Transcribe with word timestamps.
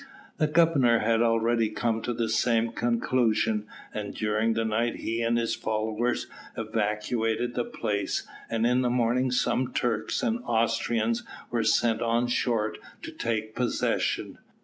The 0.37 0.47
governor 0.47 0.97
had 1.01 1.21
already 1.21 1.69
come 1.69 2.01
to 2.01 2.11
the 2.11 2.27
same 2.27 2.71
conclusion, 2.71 3.67
and 3.93 4.15
during 4.15 4.53
the 4.53 4.65
night 4.65 4.95
he 4.95 5.21
and 5.21 5.37
his 5.37 5.53
followers 5.53 6.25
evacuated 6.57 7.53
the 7.53 7.65
place, 7.65 8.25
and 8.49 8.65
in 8.65 8.81
the 8.81 8.89
morning 8.89 9.29
some 9.29 9.71
Turks 9.75 10.23
and 10.23 10.39
Austrians 10.43 11.21
were 11.51 11.63
sent 11.63 12.01
on 12.01 12.25
shore 12.25 12.73
to 13.03 13.11
take 13.11 13.53
possession. 13.53 14.39